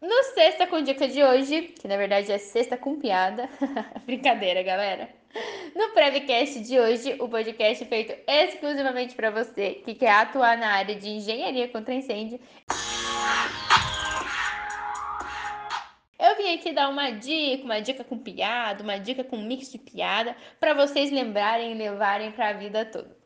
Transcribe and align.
No 0.00 0.24
Sexta 0.32 0.66
com 0.66 0.80
Dica 0.80 1.06
de 1.06 1.22
hoje, 1.22 1.60
que 1.78 1.86
na 1.86 1.94
verdade 1.98 2.32
é 2.32 2.38
Sexta 2.38 2.74
com 2.74 2.98
Piada, 2.98 3.50
brincadeira, 4.06 4.62
galera. 4.62 5.10
No 5.76 5.90
Prevcast 5.90 6.60
de 6.60 6.80
hoje, 6.80 7.16
o 7.20 7.28
podcast 7.28 7.84
feito 7.84 8.14
exclusivamente 8.26 9.14
para 9.14 9.30
você 9.30 9.74
que 9.84 9.94
quer 9.94 10.12
atuar 10.12 10.56
na 10.56 10.68
área 10.68 10.96
de 10.96 11.06
engenharia 11.06 11.68
contra 11.68 11.92
incêndio. 11.92 12.40
Eu 16.18 16.36
vim 16.38 16.54
aqui 16.54 16.72
dar 16.72 16.88
uma 16.88 17.10
dica, 17.10 17.64
uma 17.64 17.80
dica 17.80 18.02
com 18.02 18.16
piada, 18.16 18.82
uma 18.82 18.98
dica 18.98 19.22
com 19.22 19.36
mix 19.36 19.70
de 19.70 19.76
piada, 19.76 20.34
para 20.58 20.72
vocês 20.72 21.10
lembrarem 21.10 21.72
e 21.72 21.74
levarem 21.74 22.32
para 22.32 22.48
a 22.48 22.52
vida 22.54 22.86
toda. 22.86 23.19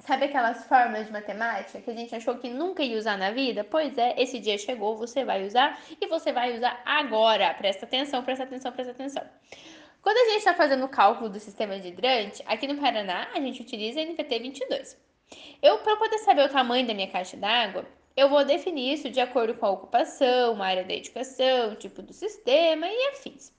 Sabe 0.00 0.26
aquelas 0.26 0.66
fórmulas 0.66 1.06
de 1.06 1.12
matemática 1.12 1.80
que 1.80 1.90
a 1.90 1.94
gente 1.94 2.14
achou 2.14 2.36
que 2.36 2.50
nunca 2.50 2.82
ia 2.82 2.98
usar 2.98 3.16
na 3.16 3.30
vida? 3.30 3.64
Pois 3.64 3.96
é, 3.96 4.20
esse 4.20 4.38
dia 4.38 4.58
chegou, 4.58 4.96
você 4.96 5.24
vai 5.24 5.46
usar 5.46 5.80
e 6.00 6.06
você 6.06 6.32
vai 6.32 6.56
usar 6.56 6.82
agora. 6.84 7.54
Presta 7.54 7.86
atenção, 7.86 8.22
presta 8.22 8.44
atenção, 8.44 8.72
presta 8.72 8.92
atenção. 8.92 9.24
Quando 10.02 10.18
a 10.18 10.30
gente 10.32 10.38
está 10.40 10.52
fazendo 10.52 10.84
o 10.84 10.88
cálculo 10.90 11.30
do 11.30 11.40
sistema 11.40 11.80
de 11.80 11.88
hidrante, 11.88 12.42
aqui 12.44 12.66
no 12.66 12.78
Paraná 12.78 13.28
a 13.32 13.40
gente 13.40 13.62
utiliza 13.62 14.00
NPT 14.00 14.38
22. 14.40 15.00
Eu, 15.62 15.78
para 15.78 15.96
poder 15.96 16.18
saber 16.18 16.44
o 16.44 16.52
tamanho 16.52 16.86
da 16.86 16.92
minha 16.92 17.10
caixa 17.10 17.38
d'água, 17.38 17.86
eu 18.14 18.28
vou 18.28 18.44
definir 18.44 18.92
isso 18.92 19.08
de 19.08 19.20
acordo 19.20 19.54
com 19.54 19.64
a 19.64 19.70
ocupação, 19.70 20.62
a 20.62 20.66
área 20.66 20.84
da 20.84 20.92
edificação, 20.92 21.74
tipo 21.76 22.02
do 22.02 22.12
sistema 22.12 22.86
e 22.86 23.08
afins. 23.08 23.53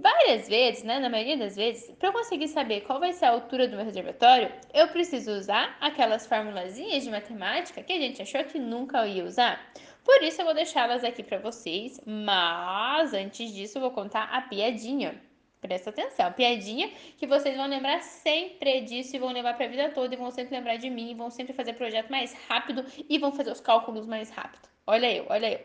Várias 0.00 0.48
vezes, 0.48 0.84
né, 0.84 1.00
na 1.00 1.08
maioria 1.08 1.36
das 1.36 1.56
vezes, 1.56 1.90
para 1.98 2.10
eu 2.10 2.12
conseguir 2.12 2.46
saber 2.46 2.82
qual 2.82 3.00
vai 3.00 3.12
ser 3.12 3.24
a 3.24 3.30
altura 3.30 3.66
do 3.66 3.74
meu 3.74 3.84
reservatório, 3.84 4.52
eu 4.72 4.86
preciso 4.88 5.32
usar 5.32 5.76
aquelas 5.80 6.24
formulazinhas 6.24 7.02
de 7.02 7.10
matemática 7.10 7.82
que 7.82 7.92
a 7.92 7.98
gente 7.98 8.22
achou 8.22 8.44
que 8.44 8.60
nunca 8.60 9.04
ia 9.08 9.24
usar. 9.24 9.60
Por 10.04 10.22
isso 10.22 10.40
eu 10.40 10.44
vou 10.44 10.54
deixá-las 10.54 11.02
aqui 11.02 11.24
para 11.24 11.38
vocês, 11.38 12.00
mas 12.06 13.12
antes 13.12 13.52
disso 13.52 13.78
eu 13.78 13.82
vou 13.82 13.90
contar 13.90 14.28
a 14.32 14.40
piadinha. 14.42 15.20
Presta 15.60 15.90
atenção, 15.90 16.32
piadinha 16.32 16.88
que 17.16 17.26
vocês 17.26 17.56
vão 17.56 17.66
lembrar 17.66 18.00
sempre 18.00 18.80
disso 18.82 19.16
e 19.16 19.18
vão 19.18 19.32
levar 19.32 19.54
para 19.56 19.66
a 19.66 19.68
vida 19.68 19.88
toda 19.88 20.14
e 20.14 20.16
vão 20.16 20.30
sempre 20.30 20.54
lembrar 20.54 20.76
de 20.76 20.88
mim, 20.88 21.10
e 21.10 21.14
vão 21.14 21.28
sempre 21.28 21.52
fazer 21.52 21.72
projeto 21.72 22.08
mais 22.08 22.32
rápido 22.48 22.84
e 23.08 23.18
vão 23.18 23.32
fazer 23.32 23.50
os 23.50 23.60
cálculos 23.60 24.06
mais 24.06 24.30
rápido. 24.30 24.68
Olha 24.86 25.12
eu, 25.12 25.26
olha 25.28 25.52
eu. 25.52 25.60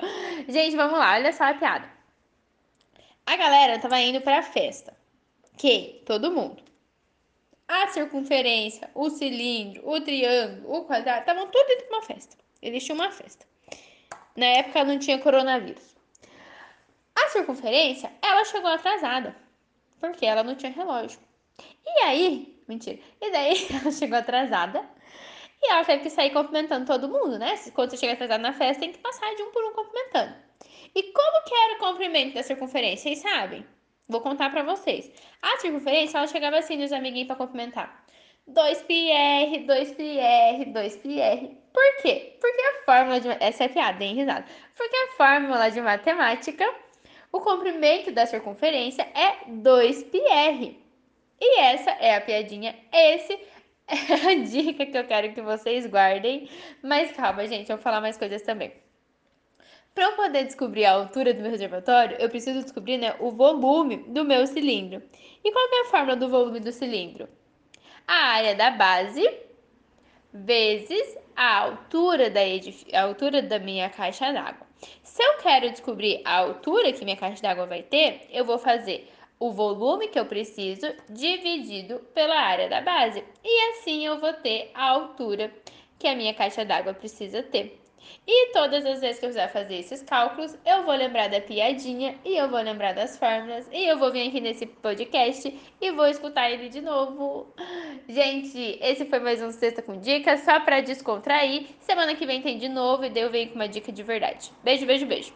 Gente, 0.51 0.75
vamos 0.75 0.97
lá, 0.97 1.13
olha 1.13 1.31
só 1.31 1.43
a 1.43 1.53
piada. 1.53 2.02
A 3.25 3.35
galera 3.37 3.79
tava 3.79 3.99
indo 3.99 4.21
para 4.21 4.39
a 4.39 4.43
festa. 4.43 4.95
Quem? 5.57 6.01
Todo 6.05 6.31
mundo. 6.31 6.61
A 7.67 7.87
circunferência, 7.87 8.89
o 8.93 9.09
cilindro, 9.09 9.87
o 9.87 10.01
triângulo, 10.01 10.75
o 10.75 10.85
quadrado, 10.85 11.21
estavam 11.21 11.47
tudo 11.47 11.67
dentro 11.67 11.87
de 11.87 11.93
uma 11.93 12.01
festa. 12.01 12.37
Eles 12.61 12.83
tinham 12.83 12.97
uma 12.97 13.11
festa. 13.11 13.45
Na 14.35 14.45
época 14.45 14.83
não 14.83 14.99
tinha 14.99 15.19
coronavírus. 15.19 15.95
A 17.15 17.29
circunferência, 17.29 18.11
ela 18.21 18.43
chegou 18.43 18.69
atrasada, 18.69 19.35
porque 19.99 20.25
ela 20.25 20.43
não 20.43 20.55
tinha 20.55 20.71
relógio. 20.71 21.19
E 21.85 22.03
aí, 22.03 22.61
mentira. 22.67 22.99
E 23.21 23.31
daí 23.31 23.67
ela 23.71 23.91
chegou 23.91 24.17
atrasada 24.17 24.83
e 25.61 25.71
ela 25.71 25.85
teve 25.85 26.03
que 26.03 26.09
sair 26.09 26.31
cumprimentando 26.31 26.85
todo 26.85 27.07
mundo, 27.07 27.39
né? 27.39 27.57
Quando 27.73 27.91
você 27.91 27.97
chega 27.97 28.13
atrasado 28.13 28.41
na 28.41 28.53
festa, 28.53 28.81
tem 28.81 28.91
que 28.91 28.99
passar 28.99 29.33
de 29.35 29.43
um 29.43 29.51
por 29.51 29.63
um 29.63 29.73
cumprimentando. 29.73 30.35
E 30.94 31.02
como 31.12 31.44
que 31.44 31.54
era 31.54 31.74
o 31.74 31.78
comprimento 31.78 32.34
da 32.34 32.42
circunferência? 32.42 33.10
Vocês 33.10 33.18
sabem? 33.18 33.64
Vou 34.08 34.20
contar 34.20 34.50
para 34.50 34.62
vocês. 34.62 35.10
A 35.42 35.58
circunferência, 35.58 36.18
ela 36.18 36.26
chegava 36.26 36.58
assim 36.58 36.76
nos 36.76 36.92
amiguinhos 36.92 37.26
para 37.26 37.36
cumprimentar. 37.36 38.04
2πr, 38.48 39.66
2πr, 39.66 40.72
2πr. 40.72 41.56
Por 41.72 42.02
quê? 42.02 42.36
Porque 42.40 42.62
a 42.62 42.84
fórmula 42.84 43.20
de... 43.20 43.28
Essa 43.40 43.64
é 43.64 43.68
piada, 43.68 44.02
hein, 44.02 44.14
risada? 44.14 44.46
Porque 44.74 44.96
a 44.96 45.12
fórmula 45.12 45.70
de 45.70 45.80
matemática, 45.82 46.66
o 47.30 47.40
comprimento 47.40 48.10
da 48.10 48.24
circunferência 48.24 49.02
é 49.14 49.44
2πr. 49.50 50.74
E 51.40 51.60
essa 51.60 51.90
é 51.90 52.16
a 52.16 52.20
piadinha. 52.20 52.74
Esse 52.90 53.38
é 53.86 54.30
a 54.30 54.34
dica 54.34 54.86
que 54.86 54.96
eu 54.96 55.06
quero 55.06 55.34
que 55.34 55.42
vocês 55.42 55.86
guardem. 55.86 56.48
Mas 56.82 57.12
calma, 57.12 57.46
gente, 57.46 57.70
eu 57.70 57.76
vou 57.76 57.82
falar 57.82 58.00
mais 58.00 58.16
coisas 58.16 58.42
também. 58.42 58.72
Para 59.93 60.05
eu 60.05 60.13
poder 60.13 60.45
descobrir 60.45 60.85
a 60.85 60.93
altura 60.93 61.33
do 61.33 61.41
meu 61.41 61.51
reservatório, 61.51 62.17
eu 62.19 62.29
preciso 62.29 62.63
descobrir 62.63 62.97
né, 62.97 63.15
o 63.19 63.31
volume 63.31 63.97
do 63.97 64.25
meu 64.25 64.45
cilindro. 64.47 65.03
E 65.43 65.51
qual 65.51 65.65
é 65.71 65.81
a 65.81 65.91
fórmula 65.91 66.15
do 66.15 66.29
volume 66.29 66.59
do 66.59 66.71
cilindro? 66.71 67.29
A 68.07 68.13
área 68.13 68.55
da 68.55 68.71
base 68.71 69.29
vezes 70.33 71.15
a 71.35 71.59
altura 71.59 72.29
da, 72.29 72.39
a 72.93 73.01
altura 73.03 73.41
da 73.41 73.59
minha 73.59 73.89
caixa 73.89 74.33
d'água. 74.33 74.65
Se 75.03 75.23
eu 75.23 75.37
quero 75.37 75.69
descobrir 75.69 76.21
a 76.25 76.37
altura 76.37 76.91
que 76.91 77.05
minha 77.05 77.17
caixa 77.17 77.41
d'água 77.41 77.67
vai 77.67 77.83
ter, 77.83 78.27
eu 78.31 78.43
vou 78.43 78.57
fazer 78.57 79.11
o 79.39 79.51
volume 79.51 80.07
que 80.07 80.19
eu 80.19 80.25
preciso 80.25 80.87
dividido 81.07 81.99
pela 82.15 82.35
área 82.35 82.67
da 82.67 82.81
base. 82.81 83.23
E 83.43 83.69
assim 83.69 84.05
eu 84.05 84.19
vou 84.19 84.33
ter 84.33 84.71
a 84.73 84.89
altura 84.89 85.53
que 85.99 86.07
a 86.07 86.15
minha 86.15 86.33
caixa 86.33 86.65
d'água 86.65 86.93
precisa 86.93 87.43
ter. 87.43 87.82
E 88.27 88.51
todas 88.53 88.85
as 88.85 89.01
vezes 89.01 89.19
que 89.19 89.25
eu 89.25 89.29
quiser 89.29 89.51
fazer 89.51 89.75
esses 89.75 90.01
cálculos, 90.01 90.57
eu 90.65 90.83
vou 90.83 90.95
lembrar 90.95 91.29
da 91.29 91.41
piadinha 91.41 92.15
e 92.23 92.35
eu 92.35 92.49
vou 92.49 92.61
lembrar 92.61 92.93
das 92.93 93.17
fórmulas 93.17 93.67
e 93.71 93.85
eu 93.85 93.97
vou 93.97 94.11
vir 94.11 94.27
aqui 94.27 94.39
nesse 94.39 94.65
podcast 94.65 95.53
e 95.81 95.91
vou 95.91 96.07
escutar 96.07 96.49
ele 96.49 96.69
de 96.69 96.81
novo. 96.81 97.53
Gente, 98.07 98.77
esse 98.81 99.05
foi 99.05 99.19
mais 99.19 99.41
um 99.41 99.51
Sexta 99.51 99.81
com 99.81 99.99
Dicas, 99.99 100.41
só 100.41 100.59
para 100.59 100.81
descontrair. 100.81 101.67
Semana 101.79 102.15
que 102.15 102.25
vem 102.25 102.41
tem 102.41 102.57
de 102.57 102.69
novo 102.69 103.05
e 103.05 103.09
daí 103.09 103.23
eu 103.23 103.31
venho 103.31 103.49
com 103.49 103.55
uma 103.55 103.67
dica 103.67 103.91
de 103.91 104.03
verdade. 104.03 104.51
Beijo, 104.63 104.85
beijo, 104.85 105.05
beijo. 105.05 105.33